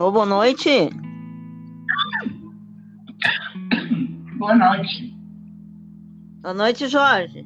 Ô, 0.00 0.12
boa 0.12 0.24
noite. 0.24 0.90
Boa 4.36 4.54
noite. 4.54 5.12
Boa 6.40 6.54
noite, 6.54 6.86
Jorge. 6.86 7.44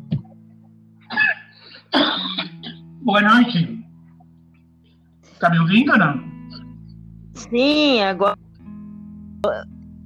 Boa 3.00 3.22
noite. 3.22 3.82
Tá 5.40 5.48
me 5.48 5.61
ouvindo 5.61 5.93
ou 5.93 5.98
não? 5.98 6.22
Sim, 7.32 8.02
agora. 8.02 8.38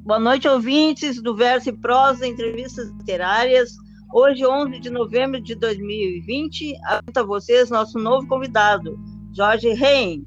Boa 0.05 0.21
noite, 0.21 0.47
ouvintes 0.47 1.21
do 1.21 1.35
Verso 1.35 1.71
e 1.71 1.73
Prosa, 1.73 2.29
entrevistas 2.29 2.89
literárias. 2.91 3.73
Hoje, 4.15 4.47
11 4.47 4.79
de 4.79 4.89
novembro 4.89 5.43
de 5.43 5.57
2020, 5.57 6.77
apresento 6.85 7.21
a 7.21 7.25
vocês 7.25 7.71
nosso 7.71 7.99
novo 7.99 8.29
convidado, 8.29 8.97
Jorge 9.35 9.71
Rein. 9.71 10.25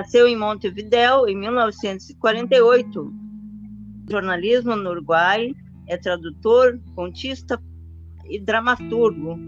Nasceu 0.00 0.26
em 0.26 0.34
Montevideo 0.34 1.28
em 1.28 1.36
1948. 1.36 3.12
Jornalismo 4.10 4.74
no 4.74 4.92
Uruguai, 4.92 5.54
é 5.86 5.96
tradutor, 5.98 6.80
contista 6.94 7.62
e 8.24 8.40
dramaturgo. 8.40 9.38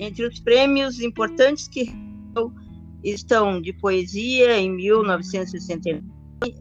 Entre 0.00 0.26
os 0.26 0.40
prêmios 0.40 0.98
importantes 0.98 1.68
que 1.68 1.94
estão 3.04 3.62
de 3.62 3.72
poesia 3.72 4.58
em 4.58 4.68
1969 4.74 6.02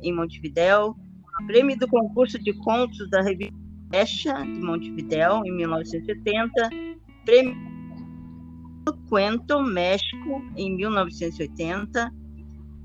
em 0.03 0.13
Montevideo, 0.13 0.95
prêmio 1.47 1.75
do 1.79 1.87
concurso 1.87 2.37
de 2.37 2.53
contos 2.53 3.09
da 3.09 3.23
revista 3.23 3.57
Fecha 3.89 4.43
de 4.43 4.61
Montevideo 4.61 5.43
em 5.43 5.51
1970, 5.51 6.69
prêmio 7.25 7.55
do 8.85 8.95
Cuento 9.09 9.59
México 9.63 10.39
em 10.55 10.75
1980, 10.75 12.18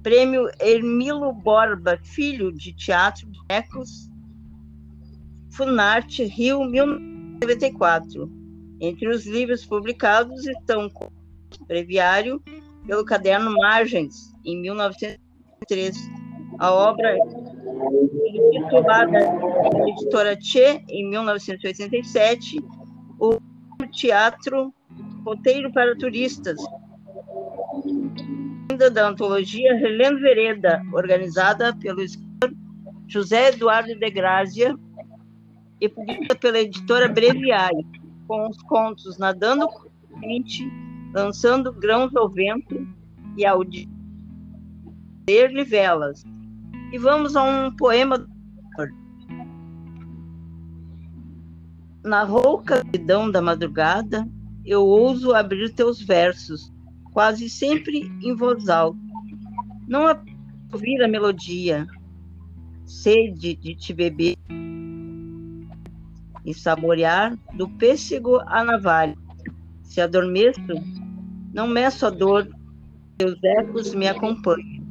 prêmio 0.05 0.51
Hermilo 0.61 1.33
Borba 1.33 1.99
Filho 2.05 2.53
de 2.53 2.75
Teatro 2.75 3.27
de 3.31 3.41
Ecos, 3.49 4.11
Funarte 5.51 6.25
Rio 6.25 6.63
1994. 6.63 8.31
Entre 8.81 9.09
os 9.09 9.27
livros 9.27 9.65
publicados 9.65 10.47
estão 10.47 10.91
Breviário 11.67 12.43
pelo 12.87 13.05
caderno 13.05 13.53
Margens 13.55 14.31
em 14.45 14.61
1903, 14.61 15.97
a 16.59 16.71
obra 16.71 17.17
intitulada 18.53 19.19
editora 19.89 20.37
Tchê, 20.37 20.85
em 20.89 21.09
1987, 21.09 22.59
o 23.19 23.39
Teatro 23.91 24.75
Roteiro 25.25 25.73
para 25.73 25.97
Turistas, 25.97 26.61
da 28.77 29.09
antologia 29.09 29.75
Relendo 29.75 30.21
Vereda, 30.21 30.83
organizada 30.93 31.75
pelo 31.77 32.03
escritor 32.03 32.53
José 33.07 33.49
Eduardo 33.49 33.95
de 33.95 34.11
Grazia 34.11 34.77
e 35.81 35.89
publicada 35.89 36.35
pela 36.35 36.59
editora 36.59 37.09
Breviário, 37.09 37.87
com 38.27 38.49
os 38.49 38.57
contos 38.63 39.19
Nadando 39.19 39.69
Corrente, 39.69 40.69
Lançando 41.13 41.73
Grãos 41.73 42.15
ao 42.17 42.29
Vento 42.29 42.87
e 43.37 43.45
Audi 43.45 43.89
Livelas, 45.29 46.25
e 46.93 46.99
vamos 46.99 47.37
a 47.37 47.43
um 47.43 47.75
poema. 47.75 48.27
Na 52.03 52.23
rouca 52.23 52.85
vidão 52.93 53.31
da 53.31 53.41
madrugada, 53.41 54.29
eu 54.65 54.83
ouso 54.85 55.35
abrir 55.35 55.73
teus 55.73 56.03
versos, 56.03 56.71
quase 57.15 57.49
sempre 57.49 58.13
em 58.21 58.35
voz 58.35 58.69
alta. 58.69 58.99
Não 59.87 60.09
é 60.09 60.21
ouvir 60.73 61.01
a 61.03 61.09
melodia, 61.09 61.87
sede 62.85 63.55
de 63.55 63.75
te 63.77 63.95
beber 63.95 64.37
e 66.45 66.53
saborear 66.53 67.39
do 67.55 67.69
pêssego 67.69 68.41
à 68.41 68.65
navalha. 68.65 69.17
Se 69.83 70.01
adormeço, 70.01 70.61
não 71.55 71.69
meço 71.69 72.05
a 72.05 72.11
dor, 72.11 72.49
teus 73.17 73.43
ecos 73.43 73.95
me 73.95 74.09
acompanham. 74.09 74.83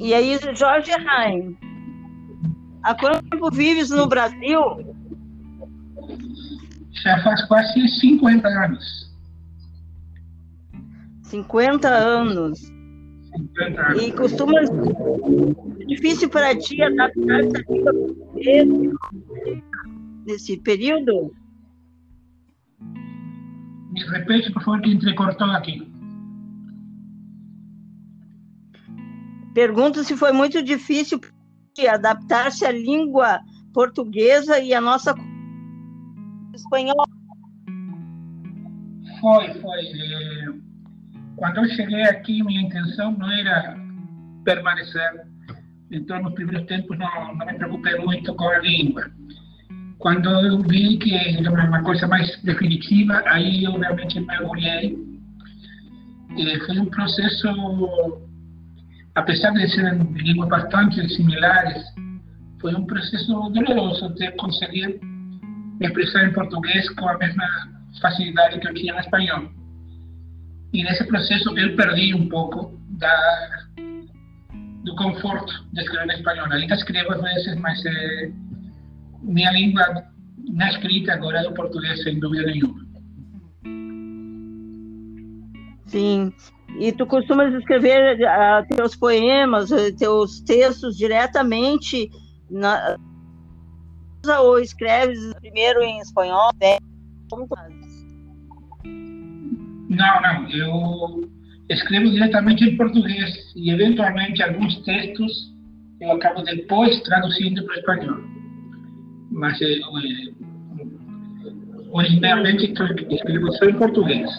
E 0.00 0.14
aí, 0.14 0.38
Jorge 0.54 0.92
Rain, 0.92 1.56
há 2.82 2.94
quanto 2.94 3.28
tempo 3.30 3.50
vives 3.50 3.90
no 3.90 4.06
Brasil? 4.06 4.87
Já 7.02 7.22
faz 7.22 7.44
quase 7.44 7.88
50 7.88 8.48
anos. 8.48 9.14
50 11.22 11.88
anos. 11.88 12.60
50 12.60 13.80
anos. 13.80 14.02
E 14.02 14.12
costumas. 14.12 14.68
É 15.80 15.84
difícil 15.84 16.28
para 16.28 16.56
ti 16.56 16.82
adaptar-se 16.82 17.56
à 17.56 17.60
língua 17.70 17.92
portuguesa 17.92 18.98
nesse 20.26 20.56
período? 20.58 21.32
Me 23.90 24.02
repete, 24.04 24.52
por 24.52 24.62
favor, 24.62 24.80
que 24.82 24.90
entrecortou 24.90 25.50
aqui. 25.50 25.90
Pergunto 29.54 30.04
se 30.04 30.16
foi 30.16 30.32
muito 30.32 30.62
difícil 30.62 31.20
adaptar-se 31.86 32.64
à 32.64 32.72
língua 32.72 33.40
portuguesa 33.72 34.58
e 34.58 34.74
à 34.74 34.80
nossa 34.80 35.14
espanhola. 36.58 37.04
Foi, 39.20 39.54
foi. 39.60 40.60
Quando 41.36 41.58
eu 41.58 41.68
cheguei 41.70 42.02
aqui, 42.02 42.42
minha 42.42 42.62
intenção 42.62 43.12
não 43.12 43.30
era 43.30 43.76
permanecer. 44.44 45.26
Então, 45.90 46.22
nos 46.22 46.34
primeiros 46.34 46.66
tempos, 46.66 46.98
não, 46.98 47.34
não 47.36 47.46
me 47.46 47.54
preocupei 47.54 47.96
muito 47.96 48.34
com 48.34 48.48
a 48.48 48.58
língua. 48.58 49.10
Quando 49.98 50.28
eu 50.28 50.60
vi 50.62 50.98
que 50.98 51.14
era 51.14 51.50
uma 51.50 51.82
coisa 51.82 52.06
mais 52.06 52.40
definitiva, 52.42 53.22
aí 53.26 53.64
eu 53.64 53.78
realmente 53.78 54.20
mergulhei. 54.20 54.96
E 56.36 56.60
foi 56.66 56.78
um 56.78 56.86
processo 56.86 58.28
apesar 59.18 59.50
de 59.50 59.68
serem 59.68 59.98
línguas 60.12 60.48
bastante 60.48 61.08
similares, 61.14 61.84
foi 62.60 62.74
um 62.74 62.86
processo 62.86 63.26
doloroso 63.50 64.08
de 64.14 64.30
conseguir 64.32 65.00
expressar 65.80 66.24
em 66.24 66.32
português 66.32 66.88
com 66.90 67.08
a 67.08 67.18
mesma 67.18 67.44
facilidade 68.00 68.60
que 68.60 68.68
eu 68.68 68.74
tinha 68.74 68.94
no 68.94 69.00
espanhol. 69.00 69.50
E 70.72 70.84
nesse 70.84 71.04
processo 71.04 71.56
eu 71.58 71.74
perdi 71.76 72.14
um 72.14 72.28
pouco 72.28 72.78
da, 72.98 73.66
do 74.84 74.94
conforto 74.96 75.52
de 75.72 75.80
escrever 75.80 76.12
em 76.12 76.16
espanhol. 76.16 76.52
Ainda 76.52 76.74
escrevo 76.74 77.12
às 77.12 77.22
vezes, 77.22 77.56
mas 77.60 77.84
é, 77.86 78.30
minha 79.22 79.50
língua 79.52 80.04
na 80.50 80.68
escrita 80.70 81.14
agora 81.14 81.42
é 81.42 81.48
o 81.48 81.54
português, 81.54 82.02
sem 82.02 82.18
dúvida 82.18 82.46
nenhuma. 82.46 82.86
Sim, 85.86 86.32
e 86.78 86.92
tu 86.92 87.06
costumas 87.06 87.52
escrever 87.54 88.18
uh, 88.20 88.76
teus 88.76 88.94
poemas, 88.94 89.72
eh, 89.72 89.90
teus 89.92 90.40
textos 90.40 90.96
diretamente 90.98 92.10
na, 92.50 92.98
ou 94.40 94.58
escreves 94.58 95.18
primeiro 95.48 95.82
em 95.82 95.98
espanhol? 96.00 96.50
Né? 96.60 96.78
Como 97.30 97.46
tu 97.46 97.56
fazes? 97.56 98.06
Não, 98.84 100.22
não. 100.22 100.50
Eu 100.50 101.30
escrevo 101.68 102.10
diretamente 102.10 102.64
em 102.64 102.76
português 102.76 103.34
e, 103.56 103.70
eventualmente, 103.70 104.42
alguns 104.42 104.76
textos 104.82 105.52
eu 106.00 106.12
acabo 106.12 106.42
depois 106.42 107.00
traduzindo 107.02 107.64
para 107.64 107.74
o 107.74 107.78
espanhol. 107.78 108.18
Mas, 109.32 109.60
eh, 109.60 109.80
originalmente, 111.90 112.72
escrevo 113.10 113.52
só 113.52 113.64
em 113.64 113.74
português. 113.74 114.30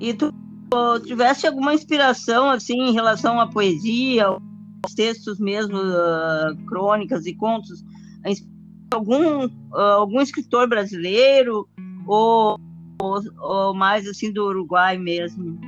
E 0.00 0.14
tu 0.14 0.32
tivesse 1.04 1.46
alguma 1.46 1.74
inspiração 1.74 2.50
assim 2.50 2.76
em 2.80 2.92
relação 2.92 3.40
à 3.40 3.46
poesia, 3.46 4.26
aos 4.26 4.94
textos 4.94 5.38
mesmo, 5.38 5.76
uh, 5.76 6.56
crônicas 6.66 7.26
e 7.26 7.34
contos, 7.34 7.82
algum 8.92 9.46
uh, 9.46 9.98
algum 9.98 10.20
escritor 10.20 10.68
brasileiro 10.68 11.68
ou, 12.06 12.58
ou, 13.00 13.20
ou, 13.40 13.74
mais 13.74 14.06
assim 14.06 14.32
do 14.32 14.46
Uruguai 14.46 14.96
mesmo? 14.98 15.58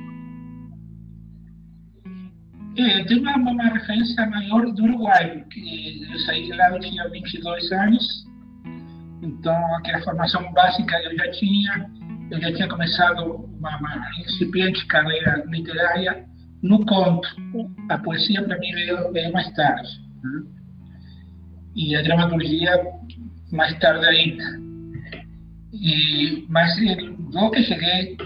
É, 2.77 3.01
eu 3.01 3.05
tenho 3.07 3.21
uma, 3.21 3.35
uma 3.37 3.63
referência 3.63 4.25
maior 4.27 4.71
do 4.71 4.83
Uruguai, 4.83 5.39
porque 5.39 6.05
eu 6.11 6.19
saí 6.19 6.45
de 6.45 6.53
lá 6.53 6.69
eu 6.71 6.79
tinha 6.79 7.09
22 7.09 7.71
anos, 7.71 8.27
então 9.23 9.75
aquela 9.77 10.01
formação 10.03 10.53
básica 10.53 10.95
eu 11.03 11.17
já 11.17 11.31
tinha, 11.31 11.91
eu 12.29 12.39
já 12.39 12.53
tinha 12.53 12.69
começado 12.69 13.23
uma, 13.23 13.77
uma 13.77 14.11
incipiente 14.21 14.85
carreira 14.87 15.43
literária 15.47 16.27
no 16.61 16.85
conto. 16.85 17.27
A 17.89 17.97
poesia, 17.97 18.43
para 18.43 18.57
mim, 18.59 18.71
veio, 18.73 19.11
veio 19.11 19.33
mais 19.33 19.51
tarde. 19.53 19.89
Né? 20.23 20.56
E 21.77 21.95
a 21.95 22.01
dramaturgia, 22.01 22.71
mais 23.51 23.77
tarde 23.79 24.05
ainda. 24.05 24.43
E, 25.71 26.45
mas 26.49 26.71
logo 27.33 27.51
que 27.51 27.63
cheguei 27.63 28.17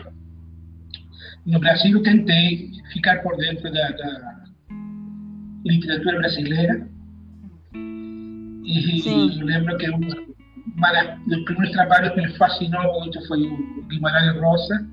No 1.45 1.59
Brasil 1.59 2.01
tentei 2.01 2.71
ficar 2.94 3.21
por 3.21 3.36
dentro 3.36 3.71
da, 3.74 3.89
da 3.89 4.45
literatura 5.65 6.19
brasileira 6.19 6.92
e 8.71 9.01
Sim. 9.01 9.39
eu 9.39 9.45
lembro 9.45 9.77
que 9.77 9.89
um, 9.89 10.00
dos 10.00 11.44
primeiros 11.44 11.71
trabalhos 11.71 12.13
que 12.13 12.21
me 12.21 12.38
fascinou 12.38 13.01
muito 13.01 13.27
foi 13.27 13.42
o 13.42 13.83
Guimarães 13.88 14.39
Rosa, 14.39 14.88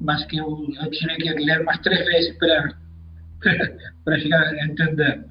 mas 0.00 0.24
que 0.26 0.36
eu, 0.36 0.68
eu 0.80 0.90
tive 0.90 1.16
que 1.16 1.30
ler 1.30 1.64
mais 1.64 1.78
três 1.78 2.04
vezes 2.04 2.36
para, 2.38 2.74
para 4.04 4.18
chegar 4.18 4.42
a 4.42 4.64
entender. 4.64 5.24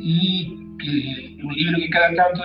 E 0.00 0.76
que 0.80 1.38
o 1.44 1.50
livro 1.50 1.76
que 1.76 1.88
cada 1.88 2.14
tanto, 2.14 2.40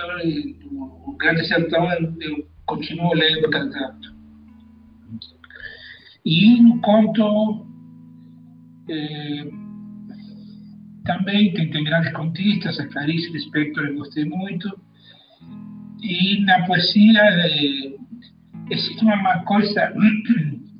o 1.06 1.16
Grande 1.16 1.46
Sertão, 1.46 1.90
eu, 2.20 2.46
continuo 2.66 3.14
lendo 3.14 3.48
cada 3.50 3.70
tanto. 3.70 4.16
E 6.24 6.60
no 6.60 6.80
conto 6.80 7.66
eh, 8.90 9.46
também 11.04 11.54
tem, 11.54 11.84
grandes 11.84 12.12
contistas, 12.12 12.78
a 12.80 12.88
Clarice 12.88 13.32
Lispector 13.32 13.86
eu 13.86 13.94
gostei 13.94 14.24
muito. 14.24 14.68
E 16.02 16.40
na 16.44 16.66
poesia 16.66 17.22
eh, 17.22 17.96
existe 18.70 19.04
uma 19.04 19.44
coisa, 19.44 19.92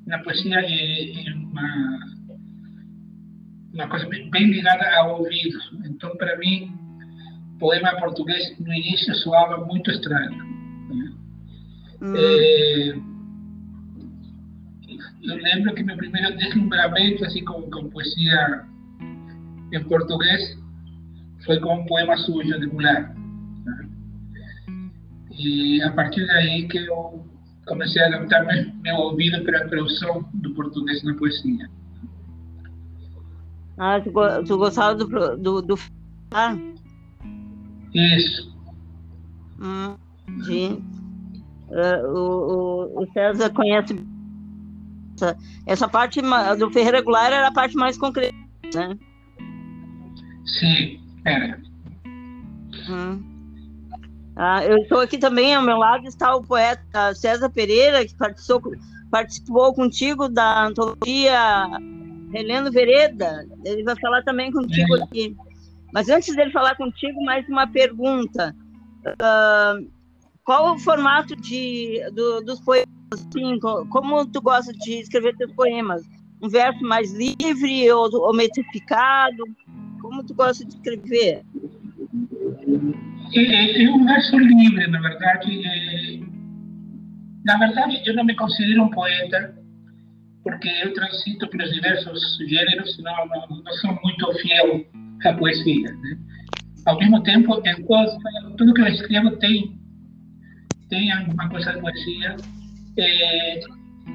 na 0.06 0.18
poesia 0.18 0.58
é 0.60 1.32
uma, 1.34 2.15
uma 3.76 3.88
coisa 3.88 4.08
bem 4.08 4.50
ligada 4.50 4.84
ao 4.96 5.20
ouvido. 5.20 5.58
Então, 5.84 6.16
para 6.16 6.36
mim, 6.38 6.72
poema 7.58 7.94
português 8.00 8.58
no 8.58 8.72
início 8.72 9.14
soava 9.16 9.64
muito 9.64 9.90
estranho. 9.90 10.36
Né? 10.88 11.12
Hum. 12.02 12.14
É, 12.16 12.88
eu 15.22 15.36
lembro 15.36 15.74
que 15.74 15.82
meu 15.82 15.96
primeiro 15.96 16.36
deslumbramento 16.36 17.24
assim 17.24 17.44
com, 17.44 17.70
com 17.70 17.90
poesia 17.90 18.64
em 19.72 19.84
português 19.84 20.58
foi 21.44 21.60
com 21.60 21.80
um 21.80 21.86
poema 21.86 22.16
sujo 22.16 22.58
de 22.58 22.66
Goulart. 22.66 23.14
Né? 23.64 23.88
E 25.38 25.82
a 25.82 25.92
partir 25.92 26.26
daí 26.26 26.66
que 26.68 26.78
eu 26.78 27.26
comecei 27.66 28.02
a 28.02 28.06
adaptar 28.06 28.44
meu, 28.44 28.72
meu 28.82 28.96
ouvido 28.96 29.44
para, 29.44 29.68
para 29.68 29.82
o 29.82 29.88
som 29.90 30.24
do 30.34 30.54
português 30.54 31.02
na 31.02 31.14
poesia. 31.14 31.68
Ah, 33.78 34.00
tu, 34.00 34.10
gostava 34.56 34.94
do, 34.94 35.36
do, 35.36 35.62
do... 35.62 35.78
Ah. 36.30 36.56
Isso. 37.94 38.54
Hum, 39.60 39.96
sim. 40.44 40.84
Uh, 41.68 42.06
o, 42.08 42.98
o, 42.98 43.02
o 43.02 43.12
César 43.12 43.50
conhece 43.50 43.94
essa, 45.16 45.36
essa 45.66 45.88
parte 45.88 46.20
do 46.58 46.70
Ferreira 46.70 47.00
Goulart 47.00 47.32
era 47.32 47.48
a 47.48 47.52
parte 47.52 47.74
mais 47.74 47.96
concreta, 47.96 48.36
né? 48.74 48.98
Sim, 50.44 51.00
era. 51.24 51.60
Hum. 52.88 53.22
Ah, 54.36 54.64
eu 54.64 54.76
estou 54.78 55.00
aqui 55.00 55.16
também, 55.16 55.54
ao 55.54 55.62
meu 55.62 55.78
lado 55.78 56.06
está 56.06 56.36
o 56.36 56.44
poeta 56.44 57.14
César 57.14 57.48
Pereira, 57.48 58.04
que 58.06 58.14
participou, 58.14 58.72
participou 59.10 59.74
contigo 59.74 60.28
da 60.28 60.66
antologia 60.66 61.66
Heleno 62.36 62.70
Vereda. 62.70 63.46
Ele 63.64 63.82
vai 63.82 63.98
falar 63.98 64.22
também 64.22 64.52
contigo 64.52 64.94
aqui. 64.96 65.36
Mas 65.92 66.08
antes 66.08 66.34
dele 66.34 66.50
falar 66.50 66.76
contigo, 66.76 67.24
mais 67.24 67.48
uma 67.48 67.66
pergunta. 67.66 68.54
Uh, 69.06 69.88
qual 70.44 70.74
o 70.74 70.78
formato 70.78 71.34
de, 71.36 72.00
do, 72.12 72.40
dos 72.42 72.60
poemas? 72.60 72.86
Assim, 73.12 73.58
como 73.90 74.26
tu 74.26 74.40
gosta 74.42 74.72
de 74.72 75.00
escrever 75.00 75.36
teus 75.36 75.52
poemas? 75.52 76.02
Um 76.42 76.48
verso 76.48 76.82
mais 76.82 77.12
livre 77.12 77.90
ou, 77.92 78.10
ou 78.12 78.34
metrificado? 78.34 79.42
Como 80.00 80.24
tu 80.24 80.34
gosta 80.34 80.64
de 80.64 80.74
escrever? 80.74 81.42
É, 83.34 83.40
é, 83.40 83.84
é 83.84 83.90
um 83.90 84.04
verso 84.04 84.38
livre, 84.38 84.86
na 84.88 85.00
verdade. 85.00 85.62
É... 85.66 86.20
Na 87.44 87.58
verdade, 87.58 88.02
eu 88.04 88.14
não 88.14 88.24
me 88.24 88.34
considero 88.34 88.82
um 88.82 88.90
poeta 88.90 89.55
porque 90.46 90.68
eu 90.68 90.94
transito 90.94 91.48
pelos 91.48 91.72
diversos 91.72 92.38
gêneros, 92.48 92.96
não, 92.98 93.26
não, 93.26 93.62
não 93.64 93.72
sou 93.72 93.98
muito 94.00 94.32
fiel 94.34 94.86
à 95.24 95.32
poesia. 95.32 95.90
Né? 95.90 96.18
Ao 96.86 96.96
mesmo 96.96 97.20
tempo, 97.24 97.60
eu, 97.64 98.56
tudo 98.56 98.72
que 98.72 98.80
eu 98.80 98.86
escrevo 98.86 99.32
tem 99.38 99.76
tem 100.88 101.10
alguma 101.10 101.48
coisa 101.48 101.72
de 101.72 101.80
poesia, 101.80 102.36
é, 102.96 103.60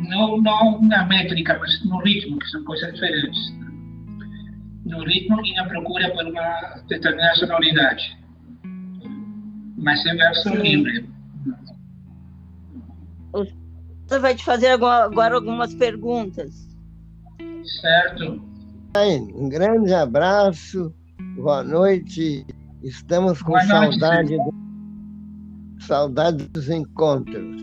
não, 0.07 0.39
não 0.41 0.81
na 0.81 1.05
métrica, 1.05 1.59
mas 1.59 1.83
no 1.83 1.97
ritmo, 1.97 2.39
que 2.39 2.47
são 2.47 2.63
coisas 2.63 2.93
diferentes. 2.93 3.37
No 4.85 5.03
ritmo 5.03 5.45
e 5.45 5.53
na 5.55 5.65
procura 5.65 6.11
por 6.11 6.25
uma 6.25 6.81
determinada 6.87 7.35
sonoridade. 7.35 8.17
Mas 9.77 10.05
é 10.05 10.15
verso 10.15 10.55
livre. 10.55 11.09
Vai 14.19 14.35
te 14.35 14.43
fazer 14.43 14.67
agora 14.67 15.35
algumas 15.35 15.73
perguntas. 15.73 16.67
Certo. 17.79 18.41
Um 19.35 19.47
grande 19.47 19.93
abraço, 19.93 20.93
boa 21.37 21.63
noite. 21.63 22.45
Estamos 22.83 23.41
com 23.41 23.57
saudade 23.61 24.35
do 24.35 24.53
saudade 25.79 26.47
dos 26.49 26.69
encontros. 26.69 27.61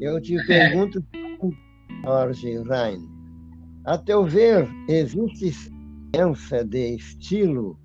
Eu 0.00 0.20
te 0.20 0.36
pergunto, 0.46 1.04
Jorge 2.02 2.62
Rain, 2.64 3.08
a 3.84 3.96
teu 3.96 4.24
ver, 4.24 4.68
existe 4.88 5.50
diferença 6.10 6.64
de 6.64 6.96
estilo 6.96 7.78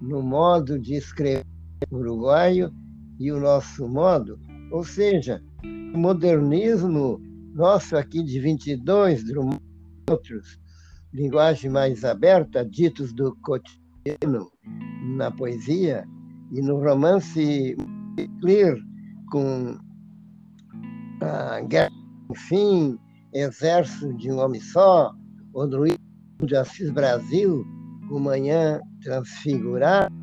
no 0.00 0.22
modo 0.22 0.78
de 0.78 0.94
escrever 0.94 1.44
uruguaio 1.90 2.72
e 3.18 3.30
o 3.30 3.40
nosso 3.40 3.86
modo? 3.86 4.40
Ou 4.70 4.82
seja, 4.82 5.42
modernismo 5.94 7.20
nosso 7.54 7.96
aqui 7.96 8.22
de 8.22 8.40
22, 8.40 9.24
Drummond 9.24 9.60
outros, 10.08 10.58
linguagem 11.12 11.70
mais 11.70 12.04
aberta, 12.04 12.64
ditos 12.64 13.12
do 13.12 13.36
cotidiano 13.42 14.50
na 15.16 15.30
poesia 15.30 16.04
e 16.52 16.62
no 16.62 16.78
romance 16.78 17.76
clear 18.40 18.76
com 19.30 19.78
a 21.20 21.60
guerra, 21.60 21.92
enfim, 22.30 22.98
exército 23.34 24.16
de 24.16 24.30
um 24.30 24.38
homem 24.38 24.60
só, 24.60 25.12
o 25.52 25.66
druido 25.66 25.98
de 26.44 26.56
Assis 26.56 26.90
Brasil, 26.90 27.64
o 28.10 28.18
manhã 28.18 28.80
transfigurado, 29.02 30.14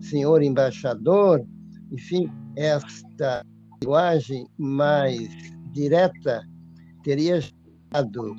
senhor 0.00 0.42
embaixador, 0.42 1.40
enfim, 1.90 2.30
esta 2.56 3.44
linguagem 3.82 4.46
mais 4.58 5.28
direta 5.72 6.42
teria 7.02 7.40
chegado 7.40 8.36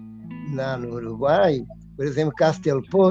na, 0.53 0.77
no 0.77 0.95
Uruguai, 0.95 1.63
por 1.95 2.05
exemplo, 2.05 2.33
Castelpo, 2.35 3.09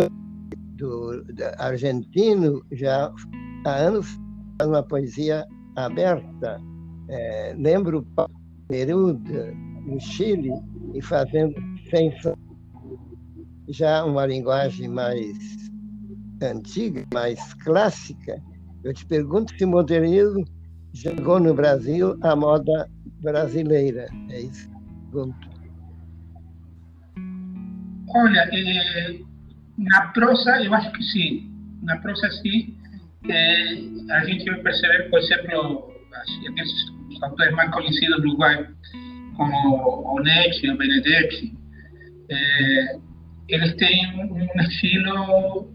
do, 0.77 1.23
do 1.25 1.45
argentino, 1.59 2.65
já 2.73 3.13
há 3.67 3.75
anos 3.75 4.07
faz 4.59 4.69
uma 4.71 4.83
poesia 4.83 5.47
aberta. 5.77 6.61
É, 7.09 7.55
lembro 7.59 8.07
o 8.17 8.29
Peru 8.69 9.13
no 9.87 10.01
Chile 10.01 10.53
e 10.95 11.03
fazendo 11.03 11.55
sem 11.91 12.13
já 13.69 14.05
uma 14.05 14.27
linguagem 14.27 14.89
mais 14.89 15.37
antiga, 16.43 17.07
mais 17.13 17.55
clássica. 17.55 18.43
Eu 18.83 18.93
te 18.93 19.07
pergunto 19.07 19.57
se 19.57 19.65
modernismo 19.65 20.45
chegou 20.95 21.41
no 21.41 21.55
Brasil 21.55 22.19
à 22.23 22.37
moda 22.37 22.89
brasileira. 23.23 24.07
É 24.31 24.41
isso. 24.41 24.71
Olha, 28.15 28.49
é, 28.53 29.19
na 29.79 30.09
prosa 30.09 30.63
eu 30.63 30.73
acho 30.75 30.93
que 30.93 31.03
sim. 31.03 31.51
Na 31.83 31.97
prosa 31.99 32.31
sim, 32.43 32.77
é, 33.29 34.15
a 34.15 34.25
gente 34.25 34.45
vai 34.45 34.61
perceber, 34.61 35.11
por 35.11 35.19
exemplo, 35.19 35.93
aqueles 36.13 36.71
autores 37.23 37.55
mais 37.55 37.71
conhecidos 37.71 38.21
do 38.23 38.29
Uruguai, 38.29 38.69
como 39.37 40.15
o 40.15 40.21
Netti, 40.21 40.71
o 40.71 40.77
Benedetti, 40.77 41.57
é, 42.31 42.99
eles 43.49 43.75
têm 43.77 44.25
um 44.31 44.61
estilo 44.61 45.73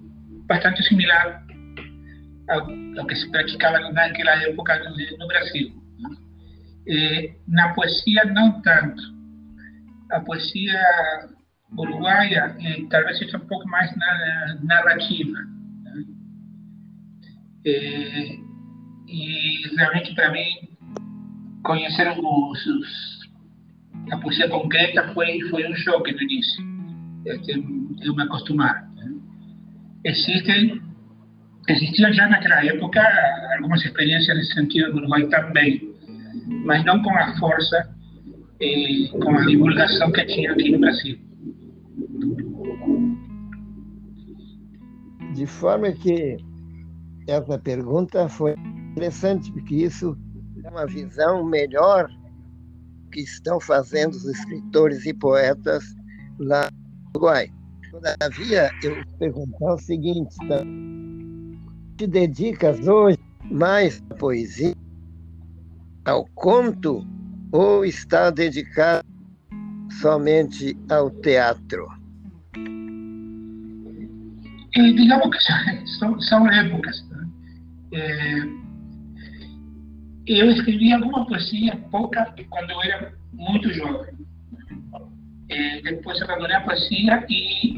bastante 0.47 0.83
similar 0.83 1.46
ao, 2.49 2.67
ao, 2.99 3.07
que 3.07 3.15
se 3.15 3.29
praticava 3.31 3.79
naquela 3.91 4.35
época 4.43 4.79
no, 5.19 5.27
Brasil. 5.27 5.73
É, 6.87 7.35
na 7.47 7.73
poesia, 7.73 8.25
não 8.25 8.61
tanto. 8.61 9.01
A 10.11 10.19
poesia 10.21 10.79
uruguaia 11.77 12.55
é, 12.59 12.85
talvez 12.89 13.17
seja 13.17 13.37
um 13.37 13.47
pouco 13.47 13.67
mais 13.67 13.93
na, 13.97 14.57
narrativa 14.63 15.37
é, 17.65 18.37
e 19.07 19.75
realmente 19.75 20.15
para 20.15 20.31
mim 20.31 20.45
conhecer 21.63 22.07
a 22.07 22.15
poesia 24.19 24.49
concreta 24.49 25.13
foi, 25.13 25.39
um 25.67 25.75
choque 25.75 26.13
no 26.13 26.21
início. 26.21 26.65
Eu 28.03 28.15
me 28.15 28.23
acostumar. 28.23 28.87
Existem, 30.05 30.81
existiam 31.67 32.13
já 32.13 32.27
naquela 32.27 32.65
época 32.65 33.01
algumas 33.55 33.83
experiências 33.83 34.38
nesse 34.38 34.53
sentido 34.53 34.91
no 34.91 34.97
Uruguai 35.00 35.27
também, 35.27 35.93
mas 36.65 36.83
não 36.86 37.01
com 37.01 37.09
a 37.12 37.38
força, 37.38 37.89
eh, 38.62 39.07
com 39.12 39.31
a 39.31 39.45
divulgação 39.45 40.12
que 40.12 40.25
tinha 40.25 40.51
aqui 40.51 40.71
no 40.71 40.79
Brasil. 40.79 41.17
De 45.33 45.45
forma 45.45 45.91
que 45.91 46.38
essa 47.27 47.59
pergunta 47.59 48.27
foi 48.29 48.55
interessante, 48.91 49.51
porque 49.51 49.75
isso 49.75 50.17
é 50.63 50.69
uma 50.69 50.88
visão 50.88 51.45
melhor 51.45 52.09
que 53.12 53.21
estão 53.21 53.59
fazendo 53.59 54.13
os 54.13 54.25
escritores 54.25 55.05
e 55.05 55.13
poetas 55.13 55.83
lá 56.39 56.69
no 56.71 57.09
Uruguai. 57.15 57.50
Todavia, 57.91 58.69
eu 58.83 58.95
perguntar 59.17 59.74
o 59.74 59.77
seguinte: 59.77 60.36
tá? 60.47 60.63
Te 61.97 62.05
dedicas 62.07 62.87
hoje 62.87 63.17
mais 63.49 64.03
à 64.11 64.15
poesia, 64.15 64.75
ao 66.05 66.25
conto, 66.35 67.03
ou 67.51 67.83
está 67.83 68.29
dedicado 68.29 69.05
somente 69.99 70.77
ao 70.89 71.09
teatro? 71.09 71.87
E 74.75 74.93
digamos 74.93 75.35
que 75.35 75.41
são, 75.97 76.21
são 76.21 76.51
épocas. 76.51 77.03
Né? 77.09 77.27
É, 77.93 78.41
eu 80.27 80.51
escrevi 80.51 80.93
alguma 80.93 81.25
poesia, 81.25 81.75
pouca, 81.89 82.31
quando 82.49 82.69
eu 82.69 82.83
era 82.83 83.13
muito 83.33 83.73
jovem. 83.73 84.13
É, 85.49 85.81
depois 85.81 86.21
abandonei 86.21 86.57
a 86.57 86.61
poesia 86.61 87.25
e, 87.27 87.73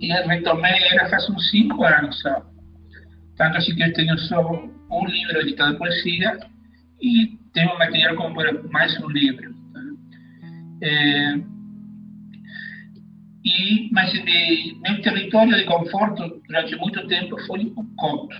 e 0.00 0.08
retomei, 0.26 0.72
era 0.92 1.08
faz 1.08 1.28
uns 1.30 1.50
cinco 1.50 1.84
anos 1.84 2.20
só. 2.20 2.55
Tanto 3.36 3.58
assim 3.58 3.74
que 3.74 3.82
eu 3.82 3.92
tenho 3.92 4.18
só 4.20 4.40
um 4.90 5.06
livro 5.06 5.40
editado 5.40 5.72
de 5.72 5.78
poesia 5.78 6.38
e 7.00 7.38
tenho 7.52 7.74
um 7.74 7.78
material 7.78 8.16
como 8.16 8.36
mais 8.70 8.98
um 9.02 9.08
livro. 9.08 9.54
Tá? 9.72 9.80
É, 10.82 11.40
e, 13.46 13.88
mas 13.92 14.10
de, 14.10 14.76
meu 14.82 15.00
território 15.02 15.56
de 15.56 15.64
conforto 15.64 16.42
durante 16.48 16.74
muito 16.76 17.06
tempo 17.06 17.40
foi 17.46 17.72
o 17.76 17.84
conto. 17.96 18.36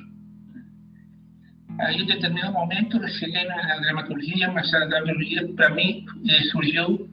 Aí, 1.79 2.03
em 2.03 2.07
determinado 2.07 2.55
momento, 2.55 2.97
eu 2.97 3.09
cheguei 3.09 3.45
na 3.45 3.79
dramaturgia, 3.79 4.51
mas 4.51 4.73
a 4.75 4.85
dramaturgia, 4.87 5.47
para 5.55 5.71
mim, 5.71 6.05
eh, 6.29 6.43
surgiu 6.51 7.09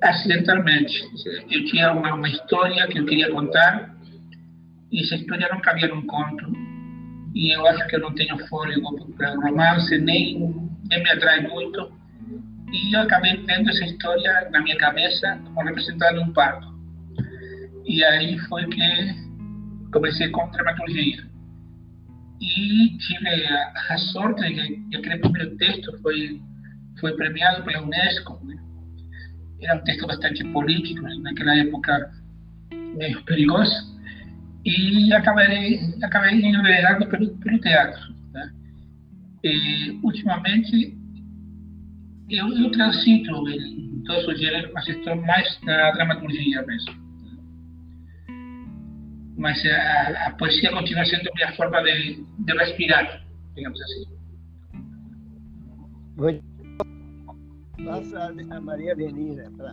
acidentalmente. 0.00 1.02
Eu 1.50 1.64
tinha 1.64 1.92
uma, 1.92 2.14
uma, 2.14 2.28
história 2.28 2.86
que 2.86 2.98
eu 2.98 3.06
queria 3.06 3.32
contar, 3.32 3.96
e 4.92 5.02
essa 5.02 5.16
história 5.16 5.48
não 5.50 5.60
cabia 5.60 5.88
num 5.88 6.06
conto. 6.06 6.63
E 7.34 7.52
eu 7.52 7.66
acho 7.66 7.86
que 7.88 7.96
eu 7.96 8.00
não 8.00 8.14
tenho 8.14 8.38
fôlego 8.46 9.12
para 9.16 9.34
romance, 9.34 9.98
nem, 9.98 10.38
me 10.38 11.10
atrai 11.10 11.40
muito. 11.48 11.92
E 12.72 12.96
eu 12.96 13.02
acabei 13.02 13.36
vendo 13.38 13.70
essa 13.70 13.84
história 13.84 14.48
na 14.50 14.60
minha 14.62 14.76
cabeça 14.78 15.38
como 15.44 15.66
representada 15.66 16.16
num 16.18 16.32
parto. 16.32 16.72
E 17.84 18.02
aí 18.04 18.38
foi 18.48 18.66
que 18.68 19.14
comecei 19.92 20.28
com 20.30 20.48
dramaturgia. 20.50 21.24
E 22.40 22.98
tive 22.98 23.46
a, 23.46 23.72
a 23.90 23.98
sorte 23.98 24.42
de 24.42 24.76
que 24.90 24.96
aquele 24.96 25.18
primeiro 25.18 25.56
texto 25.56 25.98
foi, 26.02 26.40
foi 27.00 27.16
premiado 27.16 27.64
pela 27.64 27.82
Unesco. 27.82 28.40
Era 29.60 29.76
um 29.76 29.84
texto 29.84 30.06
bastante 30.06 30.44
político, 30.52 31.02
naquela 31.22 31.56
época 31.56 32.10
meio 32.96 33.22
perigoso. 33.24 33.93
E 34.64 35.12
acabei, 35.12 35.80
acabei 36.02 36.40
enveredando 36.40 37.06
pelo, 37.08 37.36
pelo 37.38 37.60
teatro. 37.60 38.14
Né? 38.32 38.50
E, 39.44 39.98
ultimamente, 40.02 40.96
eu, 42.30 42.48
eu 42.48 42.70
transito 42.70 43.48
em 43.48 44.02
todos 44.04 44.26
os 44.26 44.40
gêneros, 44.40 44.72
mas 44.72 44.88
estou 44.88 45.16
mais 45.16 45.60
na 45.62 45.90
dramaturgia 45.92 46.62
mesmo 46.62 47.04
mas 49.36 49.62
a, 49.66 50.28
a, 50.28 50.30
poesia 50.32 50.70
continua 50.70 51.04
sendo 51.04 51.30
minha 51.34 51.52
forma 51.54 51.82
de, 51.82 52.24
de 52.38 52.52
respirar, 52.56 53.24
digamos 53.54 53.80
assim. 53.82 54.04
Muito. 56.16 56.44
Passa 57.84 58.32
a 58.50 58.60
Maria 58.60 58.94
Venira 58.94 59.50
para. 59.56 59.72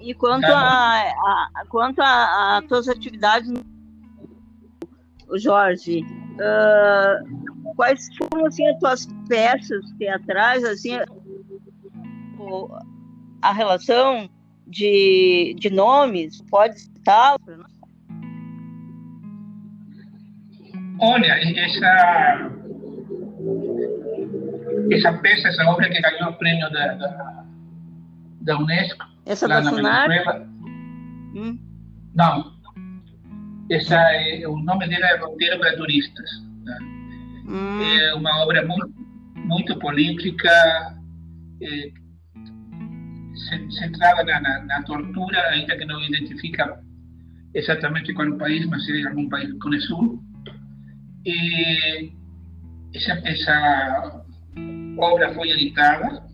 E 0.00 0.14
quanto 0.14 0.46
tá 0.46 0.56
a, 0.56 1.50
a, 1.54 1.66
quanto 1.68 2.00
a, 2.00 2.56
a 2.56 2.62
tuas 2.62 2.88
atividades, 2.88 3.52
Jorge, 5.36 6.02
uh, 6.02 7.74
quais 7.76 8.08
foram 8.16 8.46
assim 8.46 8.66
as 8.66 8.78
tuas 8.78 9.08
peças 9.28 9.84
teatrais, 9.98 10.64
assim, 10.64 10.98
a 13.42 13.52
relação 13.52 14.28
de, 14.66 15.54
de 15.58 15.70
nomes, 15.70 16.40
pode 16.50 16.80
citar? 16.80 17.36
Olha, 20.98 21.32
essa, 21.58 22.50
essa 24.90 25.12
peça, 25.18 25.48
essa 25.48 25.64
obra 25.64 25.88
que 25.90 26.00
ganhou 26.00 26.30
o 26.30 26.34
prêmio 26.34 26.70
da, 26.70 26.94
da, 26.94 27.44
da 28.42 28.58
Unesco. 28.58 29.10
Essa 29.30 29.46
da 29.46 29.62
FUNAR? 29.62 30.08
Hum. 31.36 31.56
Não. 32.16 32.52
Essa 33.70 33.94
é, 33.94 34.48
o 34.48 34.56
nome 34.58 34.88
dela 34.88 35.06
é 35.06 35.18
Roteiro 35.18 35.60
para 35.60 35.76
Turistas. 35.76 36.30
Tá? 36.64 36.78
Hum. 37.46 37.80
É 37.80 38.14
uma 38.14 38.42
obra 38.42 38.66
muito, 38.66 38.92
muito 39.36 39.78
política, 39.78 40.50
é, 41.62 41.92
centrada 43.78 44.24
na, 44.24 44.40
na, 44.40 44.64
na, 44.64 44.82
tortura, 44.82 45.40
ainda 45.50 45.78
que 45.78 45.84
não 45.84 46.02
identifica 46.02 46.82
exatamente 47.54 48.12
qual 48.12 48.26
é 48.26 48.30
o 48.30 48.38
país, 48.38 48.66
mas 48.66 48.88
é 48.88 49.06
algum 49.06 49.28
país 49.28 49.48
do 49.48 49.80
sul 49.82 50.20
e 51.24 52.12
essa, 52.94 53.12
essa 53.24 54.24
obra 54.98 55.32
foi 55.34 55.50
editada, 55.50 56.24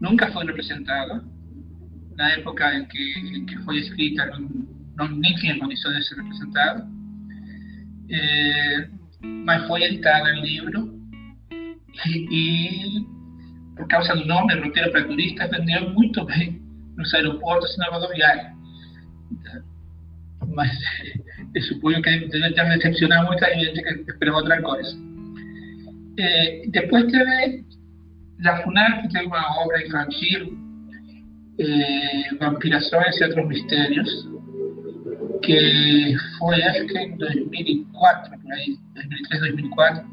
nunca 0.00 0.30
foi 0.30 0.46
representada. 0.46 1.31
Na 2.16 2.30
época 2.32 2.74
em 2.74 2.84
que, 2.86 3.44
que 3.46 3.56
foi 3.64 3.78
escrita, 3.78 4.26
não, 4.26 4.48
não, 4.96 5.08
nem 5.16 5.34
tinha 5.36 5.54
de 5.54 5.76
ser 5.76 6.16
representada. 6.16 6.86
É, 8.10 8.88
mas 9.22 9.66
foi 9.66 9.82
editada 9.84 10.30
em 10.30 10.42
livro 10.42 11.00
e, 12.06 12.26
e, 12.30 13.06
por 13.76 13.86
causa 13.88 14.14
do 14.14 14.26
nome, 14.26 14.54
roteiro 14.54 14.90
para 14.90 15.04
turistas, 15.04 15.50
vendeu 15.50 15.90
muito 15.90 16.24
bem 16.24 16.60
nos 16.96 17.12
aeroportos 17.14 17.74
e 17.74 17.78
na 17.78 17.86
rodoviária. 17.88 18.52
Mas 20.48 20.70
eu 21.54 21.62
suponho 21.62 22.02
que 22.02 22.10
deve 22.10 22.54
ter 22.54 22.68
decepcionado 22.68 23.26
muita 23.26 23.46
gente 23.58 23.82
que 23.82 24.10
esperava 24.10 24.38
outra 24.38 24.60
coisa. 24.60 24.96
Eh, 26.18 26.64
depois 26.68 27.10
teve 27.10 27.64
La 28.44 28.62
FUNAR, 28.62 29.02
que 29.02 29.08
teve 29.08 29.26
uma 29.26 29.62
obra 29.62 29.86
infantil, 29.86 30.61
eh, 31.58 32.34
Vampirações 32.38 33.20
e 33.20 33.24
Outros 33.24 33.48
Mistérios, 33.48 34.28
que 35.42 36.16
foi, 36.38 36.62
acho 36.62 36.86
que 36.86 36.98
em 36.98 37.16
2004, 37.16 38.38
por 38.40 38.52
aí, 38.52 38.78
2003, 38.94 39.40
2004, 39.40 40.04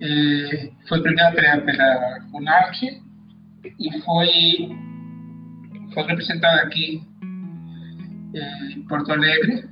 eh, 0.00 0.70
foi 0.88 1.02
premiada 1.02 1.36
pela, 1.36 1.60
pela 1.60 2.20
FUNARC 2.30 2.82
e 3.64 4.00
foi, 4.00 4.76
foi 5.94 6.02
representada 6.04 6.62
aqui 6.62 7.02
eh, 8.34 8.72
em 8.72 8.82
Porto 8.82 9.12
Alegre. 9.12 9.64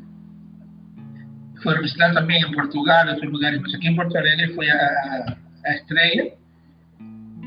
Foi 1.63 1.75
representado 1.75 2.15
também 2.15 2.41
em 2.43 2.53
Portugal, 2.53 3.07
em 3.07 3.11
outros 3.11 3.33
lugares, 3.33 3.61
mas 3.61 3.75
aqui 3.75 3.89
em 3.89 3.97
Porto 3.97 4.17
Alegre 4.17 4.55
foi 4.55 4.71
a, 4.71 5.37
a 5.67 5.75
estreia 5.75 6.33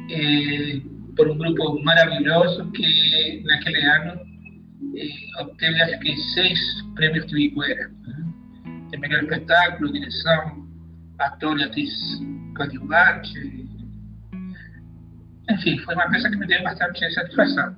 eh, 0.10 0.82
por 1.16 1.30
um 1.30 1.38
grupo 1.38 1.82
maravilhoso 1.84 2.72
que 2.72 3.44
naquele 3.46 3.82
ano 3.86 4.20
eh, 4.96 5.42
obteve 5.42 5.82
acho 5.82 6.00
que 6.00 6.16
seis 6.34 6.60
prêmios 6.96 7.26
de 7.28 7.40
Ibiguera. 7.40 7.90
Né? 7.90 8.34
De 8.92 8.98
melhor 8.98 9.24
espetáculo, 9.24 9.92
direção, 9.92 10.68
ator 11.20 11.60
e 11.60 11.64
atriz 11.64 11.92
coadjuvante. 12.56 13.64
Enfim, 15.50 15.78
foi 15.80 15.96
uma 15.96 16.10
peça 16.10 16.30
que 16.30 16.38
me 16.38 16.48
deu 16.48 16.64
bastante 16.64 17.14
satisfação. 17.14 17.76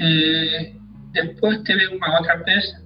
Eh, 0.00 0.72
depois 1.12 1.62
teve 1.62 1.86
uma 1.88 2.18
outra 2.18 2.38
peça 2.38 2.82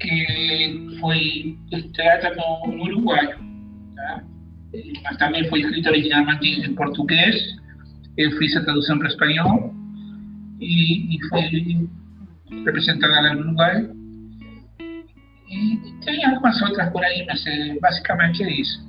que 0.00 0.98
foi 1.00 1.58
estreada 1.72 2.34
no, 2.34 2.72
no 2.72 2.82
Uruguai, 2.84 3.38
tá? 3.94 4.24
Mas 5.02 5.16
também 5.18 5.48
foi 5.48 5.60
escrita 5.60 5.90
originalmente 5.90 6.46
em 6.46 6.74
português 6.74 7.56
eu 8.16 8.30
fiz 8.38 8.56
a 8.56 8.62
tradução 8.62 8.98
para 8.98 9.08
espanhol 9.08 9.74
e, 10.60 11.16
e 11.16 11.28
foi 11.28 11.88
representada 12.64 13.20
lá 13.20 13.34
no 13.34 13.40
Uruguai. 13.40 13.90
E 15.48 15.94
tem 16.04 16.24
algumas 16.24 16.60
outras 16.62 16.90
por 16.90 17.02
aí, 17.02 17.24
mas 17.26 17.44
é, 17.46 17.78
basicamente 17.80 18.42
é 18.42 18.52
isso. 18.52 18.84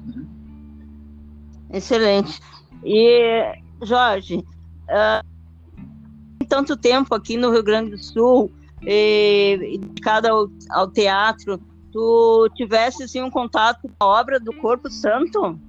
Excelente. 1.73 2.39
E, 2.83 3.43
Jorge, 3.83 4.37
uh, 4.37 6.45
tanto 6.47 6.77
tempo 6.77 7.13
aqui 7.15 7.35
no 7.35 7.51
Rio 7.51 7.63
Grande 7.63 7.91
do 7.91 7.97
Sul, 7.97 8.51
dedicado 8.81 10.27
ao, 10.27 10.49
ao 10.69 10.91
teatro, 10.91 11.59
tu 11.91 12.49
tivesse 12.55 13.03
assim, 13.03 13.21
um 13.21 13.31
contato 13.31 13.81
com 13.81 13.91
a 13.99 14.05
obra 14.05 14.39
do 14.39 14.53
Corpo 14.53 14.89
Santo? 14.89 15.59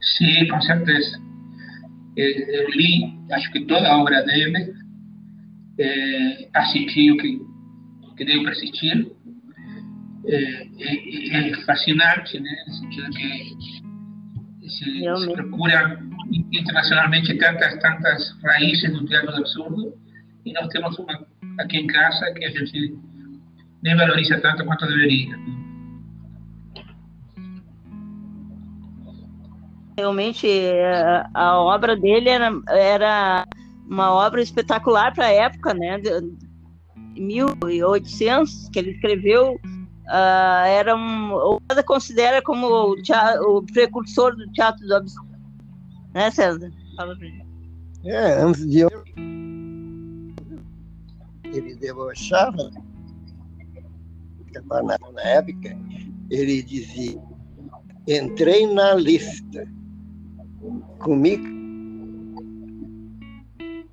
Sim, 0.00 0.48
com 0.48 0.60
certeza. 0.62 1.20
Eu 2.16 2.70
li, 2.70 3.16
acho 3.32 3.52
que 3.52 3.64
toda 3.66 3.88
a 3.88 3.98
obra 3.98 4.22
dele, 4.24 4.74
é, 5.78 6.48
assisti 6.54 7.12
o 7.12 7.16
que, 7.16 7.40
que 8.16 8.24
deu 8.24 8.42
para 8.42 8.52
assistir. 8.52 9.12
É, 10.26 10.66
é, 10.78 11.50
é, 11.50 11.64
fascinante, 11.64 12.38
né? 12.40 12.50
No 12.66 12.74
sentido 12.74 13.10
que 13.10 14.68
se, 14.68 14.84
se 15.00 15.32
procura 15.32 15.98
internacionalmente 16.52 17.34
tantas, 17.38 17.78
tantas 17.80 18.36
raízes 18.42 18.92
do 18.92 19.06
teatro 19.06 19.32
do 19.32 19.38
absurdo 19.38 19.94
e 20.44 20.52
nós 20.52 20.68
temos 20.68 20.98
uma 20.98 21.26
aqui 21.58 21.78
em 21.78 21.86
casa 21.86 22.32
que 22.34 22.44
a 22.44 22.50
gente 22.50 22.98
nem 23.82 23.96
valoriza 23.96 24.38
tanto 24.40 24.64
quanto 24.64 24.86
deveria. 24.86 25.36
Realmente, 29.98 30.48
é, 30.48 31.26
a 31.34 31.58
obra 31.58 31.96
dele 31.96 32.28
era, 32.28 32.52
era 32.68 33.44
uma 33.84 34.12
obra 34.12 34.40
espetacular 34.40 35.12
para 35.12 35.26
a 35.26 35.32
época, 35.32 35.74
né? 35.74 35.98
De 35.98 37.20
1800, 37.20 38.68
que 38.68 38.78
ele 38.78 38.92
escreveu, 38.92 39.54
uh, 39.54 40.66
era 40.68 40.94
um, 40.94 41.32
o 41.34 41.60
considera 41.84 42.40
como 42.40 42.68
o, 42.68 43.02
teatro, 43.02 43.56
o, 43.56 43.62
precursor 43.64 44.36
do 44.36 44.48
teatro 44.52 44.86
do 44.86 44.94
absurdo. 44.94 45.36
Né, 46.14 46.30
César? 46.30 46.70
Fala 46.96 47.16
pra 47.16 47.26
gente. 47.26 47.46
É, 48.04 48.40
antes 48.40 48.70
de 48.70 48.78
eu... 48.78 48.90
ele 51.44 51.74
debochava 51.74 52.70
na 55.12 55.22
época, 55.22 55.76
ele 56.30 56.62
dizia: 56.62 57.20
entrei 58.06 58.64
na 58.72 58.94
lista 58.94 59.66
comigo. 60.98 61.46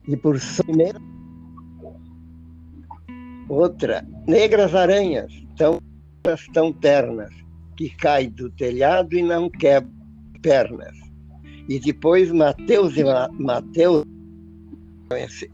E 0.07 0.15
por 0.17 0.37
primeira 0.63 0.99
outra 3.47 4.05
negras 4.27 4.73
aranhas 4.73 5.31
tão 5.55 5.79
tão 6.53 6.73
ternas 6.73 7.31
que 7.77 7.89
caem 7.89 8.29
do 8.29 8.49
telhado 8.51 9.15
e 9.15 9.21
não 9.21 9.49
quebram 9.49 9.91
pernas. 10.41 10.95
E 11.67 11.79
depois 11.79 12.31
Mateus 12.31 12.95
e 12.97 13.03
Mateus 13.39 14.05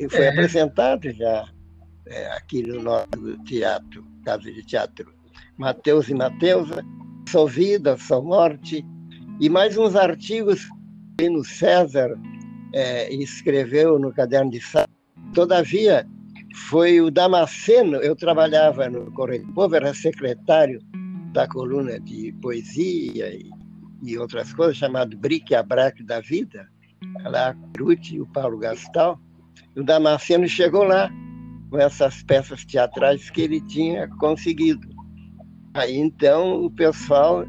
foi 0.10 0.24
é. 0.24 0.30
apresentado 0.30 1.12
já 1.12 1.50
é, 2.06 2.32
aqui 2.34 2.64
no 2.64 2.82
nosso 2.82 3.38
teatro 3.46 4.12
casa 4.24 4.52
de 4.52 4.64
teatro. 4.64 5.14
Mateus 5.58 6.10
e 6.10 6.14
Mateus 6.14 6.70
Só 7.28 7.46
Vida, 7.46 7.98
Só 7.98 8.22
Morte. 8.22 8.86
E 9.40 9.50
mais 9.50 9.78
uns 9.78 9.96
artigos 9.96 10.68
no 11.30 11.44
César 11.44 12.18
é, 12.74 13.14
escreveu 13.14 14.00
no 14.00 14.14
caderno 14.14 14.52
de 14.52 14.62
Sá. 14.62 14.88
Todavia, 15.34 16.06
foi 16.70 17.00
o 17.02 17.10
Damasceno, 17.10 17.98
eu 17.98 18.16
trabalhava 18.16 18.90
no 18.90 19.12
Correio 19.12 19.46
do 19.46 19.54
Povo, 19.54 19.76
era 19.76 19.94
secretário 19.94 20.82
da 21.34 21.48
coluna 21.48 22.00
de 22.00 22.34
poesia 22.42 23.34
e, 23.34 23.50
e 24.04 24.18
outras 24.18 24.54
coisas, 24.54 24.78
chamado 24.78 25.18
Brique 25.18 25.56
Abraque 25.56 26.04
da 26.04 26.20
Vida, 26.20 26.68
lá, 27.24 27.56
Ruth 27.80 28.12
e 28.12 28.20
o 28.20 28.26
Paulo 28.28 28.58
Gastal. 28.58 29.20
O 29.76 29.84
Damasceno 29.84 30.48
chegou 30.48 30.84
lá 30.84 31.10
com 31.70 31.80
essas 31.80 32.22
peças 32.24 32.66
teatrais 32.66 33.30
que 33.30 33.42
ele 33.42 33.62
tinha 33.62 34.08
conseguido. 34.18 34.88
Aí 35.74 35.96
então 35.96 36.66
o 36.66 36.70
pessoal 36.70 37.46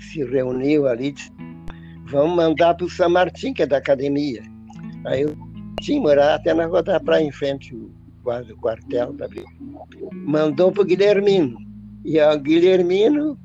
se 0.00 0.24
reuniu 0.24 0.88
ali, 0.88 1.12
disse, 1.12 1.30
vamos 2.06 2.36
mandar 2.36 2.74
para 2.74 2.86
o 2.86 2.90
São 2.90 3.08
Martim, 3.08 3.52
que 3.52 3.62
é 3.62 3.66
da 3.66 3.78
academia. 3.78 4.42
Aí 5.06 5.22
eu 5.22 5.36
tinha 5.80 6.00
morar 6.00 6.34
até 6.34 6.54
na 6.54 6.66
Rua 6.66 6.82
da 6.82 7.00
Praia, 7.00 7.24
em 7.24 7.32
frente 7.32 7.74
o 7.74 7.90
quartel 8.60 9.12
da 9.12 9.28
Mandou 10.12 10.72
para 10.72 10.82
o 10.82 10.86
Guilhermino. 10.86 11.58
E 12.04 12.20
o 12.20 12.38
Guilhermino 12.38 13.38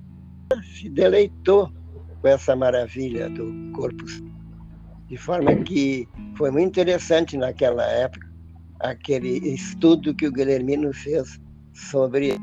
se 0.64 0.90
deleitou 0.90 1.72
com 2.22 2.28
essa 2.28 2.56
maravilha 2.56 3.30
do 3.30 3.72
corpo. 3.74 4.06
De 5.08 5.18
forma 5.18 5.54
que 5.64 6.08
foi 6.38 6.52
muito 6.52 6.70
interessante 6.70 7.36
naquela 7.36 7.86
época 7.86 8.30
aquele 8.80 9.38
estudo 9.54 10.16
que 10.16 10.28
o 10.28 10.32
Guilhermino 10.32 10.94
fez 10.94 11.40
sobre. 11.74 12.38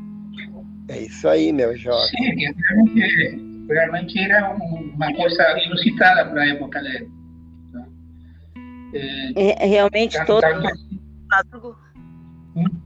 É 0.88 1.00
isso 1.00 1.26
aí, 1.28 1.52
meu 1.52 1.76
jovem. 1.76 3.45
Realmente, 3.68 4.18
era 4.18 4.50
uma 4.54 5.12
coisa 5.14 5.42
inusitada 5.64 6.30
para 6.30 6.42
a 6.42 6.48
época 6.48 6.80
dele. 6.82 7.10
É, 8.94 9.64
é, 9.64 9.66
realmente 9.66 10.16
todo 10.24 10.42
mundo 12.54 12.80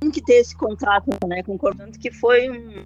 tem 0.00 0.10
que 0.10 0.22
ter 0.22 0.34
esse 0.34 0.54
contato 0.56 1.08
né, 1.26 1.42
com 1.42 1.54
o 1.54 1.58
corpo, 1.58 1.82
que 1.98 2.10
foi 2.10 2.50
um 2.50 2.84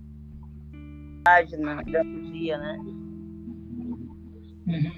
na 1.59 1.83
dramaturgia, 1.83 2.59
né? 2.59 2.79
Uhum. 4.67 4.93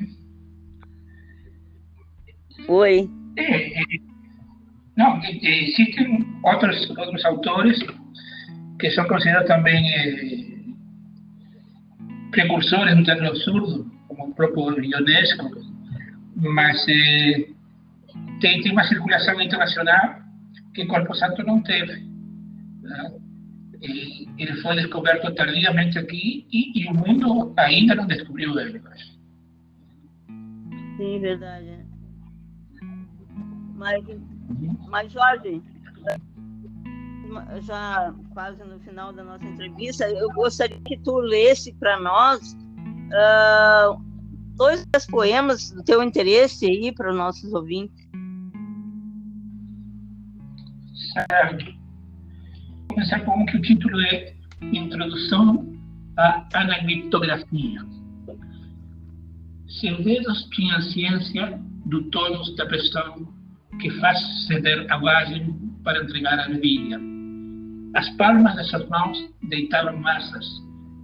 Oi. 2.69 3.11
É, 3.37 3.81
é, 3.81 3.85
não, 4.97 5.21
existem 5.25 6.27
outros, 6.45 6.91
outros 6.91 7.25
autores 7.25 7.79
que 8.79 8.91
são 8.91 9.07
considerados 9.09 9.49
também 9.49 10.50
precursores 12.31 12.97
do 12.97 13.05
teatro 13.05 13.27
absurdo, 13.29 13.91
como 14.09 14.29
o 14.29 14.35
próprio 14.35 14.85
Ionesco, 14.85 15.51
mas 16.37 16.87
eh, 16.89 17.49
tem, 18.41 18.63
tem 18.63 18.73
uma 18.73 18.85
circulação 18.85 19.41
internacional 19.41 20.21
que 20.75 20.87
Corpo 20.87 21.15
Santo 21.15 21.43
não 21.43 21.63
teve. 21.63 22.09
Né? 22.83 23.13
ele 23.83 24.61
foi 24.61 24.77
descoberto 24.77 25.35
tardiamente 25.35 25.99
aqui 25.99 26.47
e, 26.53 26.83
e, 26.83 26.89
o 26.89 26.95
mundo 26.95 27.53
ainda 27.57 27.95
não 27.95 28.07
descobriu 28.07 28.59
ele. 28.59 28.81
Sim, 30.97 31.21
verdade. 31.21 31.79
Mas, 33.75 34.05
mas 34.89 35.13
Jorge, 35.13 35.63
já 37.63 38.15
quase 38.31 38.63
no 38.65 38.79
final 38.81 39.13
da 39.13 39.25
nossa 39.25 39.45
entrevista, 39.45 40.09
eu 40.09 40.29
gostaria 40.31 40.81
que 40.81 40.99
tu 40.99 41.19
lesse 41.19 41.73
para 41.75 41.99
nós 42.01 42.57
uh, 43.11 44.01
dois 44.57 44.87
poemas 45.11 45.71
do 45.71 45.83
teu 45.83 46.03
interesse 46.03 46.67
aí 46.67 46.93
para 46.93 47.11
os 47.11 47.17
nossos 47.17 47.53
ouvintes. 47.53 48.09
Certo. 51.13 51.65
Vou 51.65 52.89
começar 52.95 53.21
com 53.21 53.41
um 53.41 53.47
que 53.47 53.57
o 53.57 53.63
título 53.63 54.01
é 54.03 54.35
Introdução 54.63 55.67
à 56.17 56.47
Anagliptografia. 56.55 57.85
Seus 59.69 60.05
dedos 60.05 60.49
tinham 60.51 60.81
ciência 60.83 61.59
do 61.87 62.03
tônus 62.11 62.55
da 62.57 62.67
pressão 62.67 63.27
que 63.81 63.91
faz 63.99 64.19
ceder 64.47 64.87
a 64.93 64.99
vagem 64.99 65.57
para 65.83 66.03
entregar 66.03 66.39
a 66.39 66.49
bebida. 66.49 67.10
As 67.95 68.09
palmas 68.11 68.55
dessas 68.55 68.89
mãos 68.89 69.19
deitavam 69.43 69.97
massas 69.97 70.47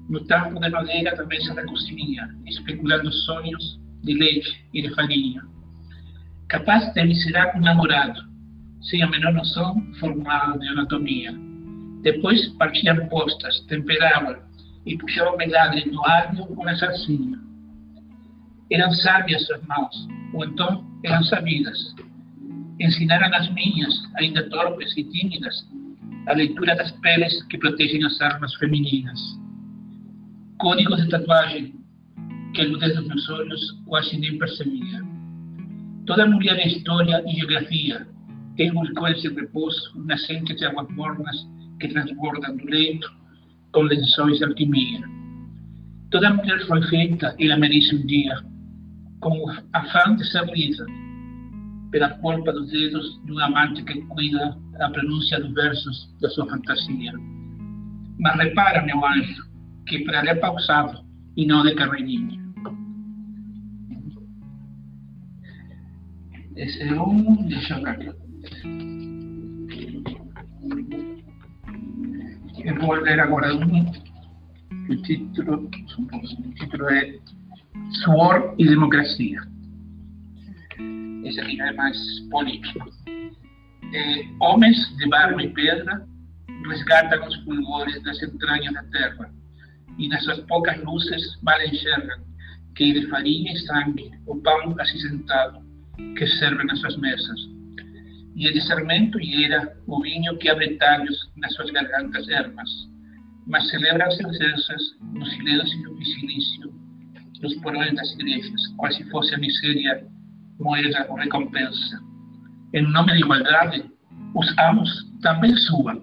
no 0.09 0.25
tampo 0.27 0.61
de 0.61 0.71
madeira 0.71 1.17
da 1.17 1.27
mesa 1.27 1.53
da 1.53 1.67
cozinha, 1.67 2.29
especulando 2.47 3.13
sonhos 3.13 3.81
de 4.05 4.15
leite 4.15 4.65
e 4.73 4.83
de 4.83 4.95
farinha. 4.95 5.43
Capaz 6.49 6.93
de 6.95 7.05
miserar 7.05 7.57
um 7.57 7.61
namorado, 7.61 8.21
sem 8.83 9.03
a 9.03 9.09
menor 9.09 9.33
noção 9.33 9.83
formal 9.99 10.59
de 10.61 10.69
anatomia. 10.69 11.35
Depois 12.03 12.47
partiam 12.51 13.09
postas, 13.09 13.59
temperavam 13.67 14.37
e 14.87 14.97
puxavam 14.97 15.37
milagre 15.37 15.91
no 15.91 16.07
alho 16.07 16.47
ou 16.57 16.65
na 16.65 16.77
salsinha. 16.77 17.37
Eram 18.71 18.93
sábias 18.93 19.45
suas 19.45 19.63
mãos, 19.67 20.09
ou 20.33 20.45
então 20.45 20.87
eram 21.05 21.25
sabidas. 21.25 21.97
Ensinaram 22.79 23.35
as 23.35 23.53
minhas, 23.53 23.93
ainda 24.15 24.49
torpes 24.51 24.97
e 24.97 25.03
tímidas, 25.03 25.67
a 26.27 26.33
leitura 26.33 26.75
das 26.75 26.91
peles 27.01 27.43
que 27.45 27.59
protegem 27.59 28.05
as 28.05 28.21
armas 28.21 28.55
femininas. 28.55 29.21
Códigos 30.59 31.03
de 31.03 31.09
tatuagem 31.09 31.75
que 32.55 32.63
a 32.63 32.69
luz 32.69 32.95
dos 32.95 33.07
meus 33.07 33.29
olhos 33.29 33.83
quase 33.87 34.17
nem 34.19 34.39
percebia. 34.39 35.03
Toda 36.07 36.27
mulher 36.27 36.59
é 36.59 36.67
história 36.67 37.23
e 37.27 37.35
geografia. 37.35 38.07
Tem 38.57 38.73
vulcões 38.73 39.19
esse 39.19 39.29
repouso, 39.29 39.93
nascentes 40.05 40.57
de 40.57 40.65
águas 40.65 40.89
mornas 40.97 41.37
que 41.79 41.89
transbordam 41.89 42.57
do 42.57 42.65
leito 42.65 43.13
com 43.73 43.83
lençóis 43.83 44.39
de 44.39 44.45
alquimia. 44.45 45.03
Toda 46.11 46.33
mulher 46.33 46.67
foi 46.67 46.83
feita 46.89 47.35
e 47.39 47.47
ela 47.47 47.59
merece 47.59 47.95
um 47.95 48.07
dia, 48.07 48.43
com 49.21 49.45
o 49.45 49.51
afã 49.73 50.17
de 50.17 50.25
ser 50.25 50.39
pela 51.91 52.11
polpa 52.19 52.53
dos 52.53 52.71
dedos 52.71 53.21
de 53.25 53.33
um 53.33 53.39
amante 53.39 53.83
que 53.85 54.01
cuida 54.03 54.57
a 54.81 54.91
pronúncia 54.91 55.41
dos 55.41 55.53
versos 55.55 56.15
da 56.21 56.29
sua 56.31 56.47
fantasia. 56.47 57.13
Mas 58.19 58.37
repara, 58.37 58.83
meu 58.83 59.05
anjo, 59.05 59.45
que 59.87 60.01
para 60.05 60.29
é 60.29 60.35
pausado 60.35 61.05
e 61.37 61.47
não 61.47 61.63
de 61.63 61.75
carreirinha. 61.75 62.47
Esse 66.57 66.83
é 66.83 67.01
um. 67.01 67.47
Deixa 67.49 67.75
eu 67.75 67.83
ver 67.83 67.91
aqui. 67.91 68.11
Vou 72.81 72.95
ler 72.95 73.21
agora 73.21 73.55
um. 73.55 73.87
O 74.89 74.97
título, 75.03 75.65
o 75.65 76.55
título 76.55 76.89
é 76.89 77.19
Suor 78.03 78.55
e 78.59 78.67
Democracia. 78.67 79.41
Esse 81.27 81.41
aqui 81.41 81.61
é 81.61 81.73
mais 81.73 81.99
político. 82.31 82.89
É, 83.93 84.27
homens 84.41 84.77
de 84.97 85.09
barro 85.09 85.41
e 85.41 85.49
pedra 85.49 86.07
resgatam 86.69 87.27
os 87.27 87.35
fulgores 87.43 88.01
das 88.05 88.23
entranhas 88.23 88.73
da 88.73 88.85
terra 88.85 89.35
e 89.99 90.09
nas 90.09 90.23
suas 90.23 90.39
poucas 90.43 90.81
luzes 90.85 91.37
mal 91.43 91.61
enxergam 91.63 92.25
que 92.77 92.93
de 92.93 93.09
farinha 93.09 93.53
e 93.53 93.59
sangue 93.59 94.13
o 94.27 94.37
pão 94.37 94.73
acinzentado 94.79 95.65
que 96.17 96.27
serve 96.29 96.63
nas 96.63 96.79
suas 96.79 96.97
mesas. 96.97 97.41
E 98.37 98.47
é 98.47 98.53
de 98.53 98.61
sermento 98.61 99.19
e 99.19 99.47
era 99.47 99.77
o 99.89 100.01
vinho 100.03 100.39
que 100.39 100.49
abre 100.49 100.77
talhos 100.77 101.33
nas 101.37 101.53
suas 101.55 101.71
gargantas 101.71 102.29
ermas, 102.29 102.71
mas 103.49 103.69
celebra 103.69 104.07
as 104.07 104.21
incenças 104.21 104.97
no 105.01 105.27
silêncio 105.27 105.99
e 106.01 106.05
silício 106.05 106.73
dos 107.41 107.55
porões 107.57 107.95
das 107.97 108.13
igrejas, 108.13 108.67
qual 108.77 108.93
se 108.93 109.03
fosse 109.11 109.35
a 109.35 109.39
miséria 109.39 110.07
moeda 110.59 111.07
ou 111.09 111.17
recompensa. 111.17 112.01
Em 112.73 112.83
nome 112.83 113.09
da 113.09 113.19
igualdade, 113.19 113.91
os 114.35 114.59
amos 114.59 115.11
também 115.23 115.57
suam, 115.57 116.03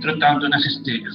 trotando 0.00 0.48
nas 0.48 0.64
esteiras. 0.64 1.14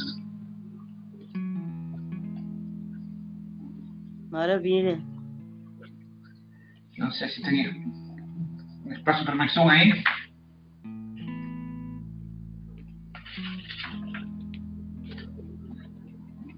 Maravilha. 4.31 5.01
Não 6.97 7.11
sei 7.11 7.29
se 7.29 7.41
tem 7.41 7.91
espaço 8.91 9.25
para 9.25 9.35
mais 9.35 9.55
um 9.57 9.69
aí. 9.69 10.03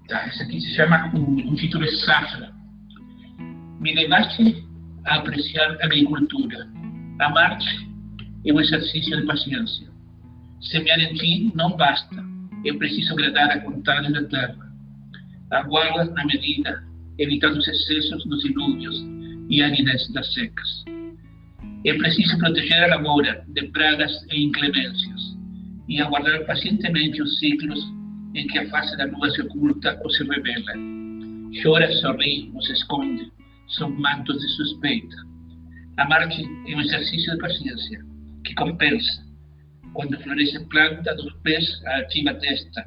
Tá, 0.08 0.28
esse 0.28 0.44
aqui 0.44 0.62
se 0.62 0.76
chama, 0.76 1.12
o, 1.16 1.52
o 1.52 1.56
título 1.56 1.84
é 1.84 1.88
Safra. 1.88 2.54
Me 3.80 3.94
levaste 3.94 4.65
a 5.06 5.16
apreciar 5.16 5.78
a 5.82 5.86
agricultura. 5.86 6.68
Amar-te 7.20 7.88
é 8.46 8.54
um 8.54 8.60
exercício 8.60 9.20
de 9.20 9.26
paciência. 9.26 9.88
Semear 10.62 11.00
em 11.00 11.14
ti 11.14 11.52
não 11.56 11.76
basta. 11.78 12.24
É 12.66 12.74
preciso 12.74 13.14
agradar 13.14 13.52
a 13.52 13.60
vontade 13.60 14.12
da 14.12 14.24
terra. 14.24 14.72
Aguarda 15.52 16.06
na 16.06 16.26
medida, 16.26 16.84
evitando 17.20 17.58
os 17.58 17.68
excessos 17.68 18.26
dos 18.26 18.42
dilúvios 18.42 18.96
e 19.50 19.62
a 19.62 19.68
aridez 19.68 20.12
das 20.12 20.34
secas. 20.34 20.84
É 21.86 21.94
preciso 21.94 22.38
proteger 22.40 22.84
a 22.84 22.96
lavoura 22.96 23.46
de 23.48 23.68
pragas 23.68 24.12
e 24.32 24.44
inclemências 24.44 25.38
e 25.88 26.02
aguardar 26.02 26.44
pacientemente 26.46 27.22
os 27.22 27.38
ciclos 27.38 27.80
em 28.34 28.48
que 28.48 28.58
a 28.58 28.70
face 28.70 28.98
da 28.98 29.06
lua 29.06 29.30
se 29.30 29.42
oculta 29.44 30.00
ou 30.04 30.10
se 30.10 30.24
revela. 30.24 30.74
Chora, 31.62 31.92
sorri 31.94 32.52
ou 32.54 32.62
se 32.64 32.74
esconde, 32.74 33.32
são 33.70 33.90
mantos 33.90 34.38
de 34.40 34.48
suspeita. 34.50 35.16
Amar-te 35.98 36.44
é 36.68 36.76
um 36.76 36.82
exercício 36.82 37.34
de 37.34 37.40
paciência 37.40 38.06
que 38.44 38.54
compensa 38.56 39.26
quando 39.94 40.20
floresce 40.22 40.64
planta 40.66 41.16
dos 41.16 41.34
pés 41.42 41.82
à 41.86 41.98
altiva 41.98 42.34
testa 42.36 42.86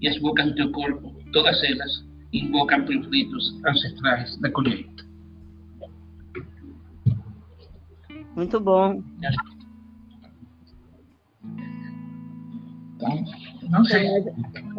e 0.00 0.08
as 0.08 0.18
bocas 0.18 0.46
do 0.46 0.54
teu 0.56 0.72
corpo, 0.72 1.14
todas 1.32 1.62
elas, 1.62 2.04
invocam 2.32 2.84
ritos 2.84 3.60
ancestrais 3.64 4.36
da 4.40 4.50
colheita. 4.50 5.04
Muito 8.34 8.58
bom. 8.60 9.02
Então, 12.96 13.24
não 13.70 13.84
sei. 13.84 14.08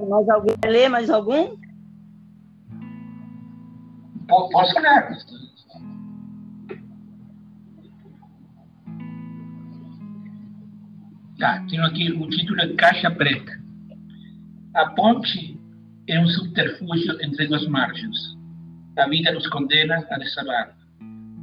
Mais 0.10 0.30
alguém 0.30 0.56
ler 0.66 0.90
mais 0.90 1.10
algum? 1.10 1.56
Posso 4.28 4.80
ler. 4.80 5.18
Tá, 11.40 11.66
tenho 11.70 11.84
aqui 11.84 12.12
o 12.12 12.30
título 12.30 12.62
é 12.62 12.74
Caixa 12.76 13.12
Preta. 13.12 13.52
A 14.76 14.86
ponte 14.92 15.60
é 16.08 16.20
um 16.20 16.28
subterfúgio 16.28 17.22
entre 17.22 17.48
duas 17.48 17.68
margens. 17.68 18.18
A 18.98 19.08
vida 19.10 19.32
nos 19.32 19.48
condena 19.48 20.06
a 20.10 20.18
desabar. 20.18 20.76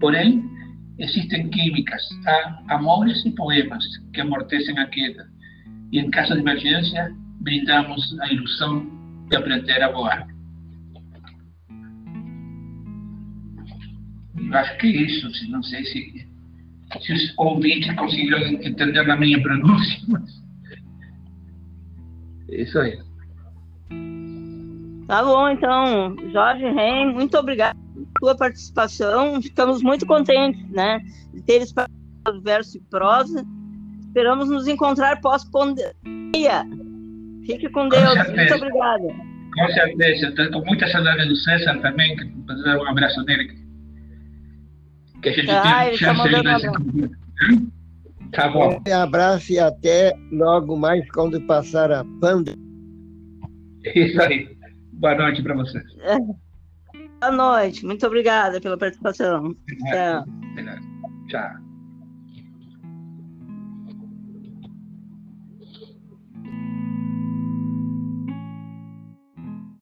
Porém, 0.00 0.42
existem 0.98 1.50
químicas, 1.50 2.02
há 2.26 2.74
amores 2.74 3.24
e 3.26 3.30
poemas 3.32 3.84
que 4.12 4.20
amortecem 4.20 4.78
a 4.78 4.86
queda. 4.86 5.28
E 5.92 5.98
em 5.98 6.10
caso 6.10 6.34
de 6.34 6.40
emergência, 6.40 7.14
brindamos 7.40 8.18
a 8.20 8.32
ilusão 8.32 8.86
de 9.28 9.36
aprender 9.36 9.82
a 9.82 9.90
voar. 9.90 10.26
Eu 14.50 14.58
acho 14.58 14.76
que 14.78 14.86
é 14.86 15.02
isso, 15.02 15.50
não 15.50 15.62
sei 15.62 15.84
se, 15.84 16.26
se 17.00 17.12
os 17.12 17.34
ouvintes 17.38 17.94
conseguiram 17.94 18.38
entender 18.40 19.08
a 19.08 19.16
minha 19.16 19.40
pronúncia, 19.40 20.00
mas 20.08 20.42
é 22.50 22.62
isso 22.62 22.78
aí. 22.78 22.98
Tá 25.06 25.22
bom, 25.24 25.48
então, 25.48 26.16
Jorge 26.32 26.64
Ren, 26.64 27.12
muito 27.12 27.36
obrigado 27.36 27.76
pela 27.94 28.06
sua 28.20 28.36
participação. 28.36 29.40
Ficamos 29.42 29.82
muito 29.82 30.06
contentes, 30.06 30.68
né, 30.70 31.00
de 31.32 31.42
ter 31.42 31.62
esse 31.62 31.74
verso 32.42 32.76
e 32.76 32.80
prosa. 32.90 33.44
Esperamos 34.06 34.48
nos 34.48 34.66
encontrar 34.66 35.20
pós-pandemia. 35.20 36.64
Fique 37.46 37.68
com 37.70 37.88
Deus. 37.88 38.26
Com 38.26 38.36
muito 38.36 38.54
obrigada. 38.54 39.30
Com 39.54 39.68
certeza. 39.72 40.28
Estou 40.28 40.62
com 40.62 40.68
muita 40.68 40.86
saudade 40.88 41.28
do 41.28 41.36
César 41.36 41.78
também, 41.80 42.16
que 42.16 42.24
vou 42.24 42.62
dar 42.62 42.78
um 42.78 42.88
abraço 42.88 43.22
nele. 43.24 43.59
Que 45.22 45.28
a 45.28 45.32
gente 45.32 45.50
ah, 45.50 45.84
tem 45.84 45.96
de 45.98 46.42
dar 46.42 46.60
Tá 48.32 48.48
bom. 48.48 48.80
Um 48.86 48.94
abraço 48.94 49.52
e 49.52 49.58
até 49.58 50.14
logo 50.30 50.76
mais 50.76 51.08
quando 51.10 51.40
passar 51.46 51.90
a 51.90 52.04
pandemia. 52.20 52.70
Isso 53.94 54.20
aí. 54.22 54.48
Boa 54.92 55.14
noite 55.16 55.42
para 55.42 55.54
você. 55.54 55.82
Boa 57.20 57.32
noite. 57.32 57.84
Muito 57.84 58.06
obrigada 58.06 58.60
pela 58.60 58.78
participação. 58.78 59.54
Tchau. 59.90 60.24
Tchau. 61.28 61.69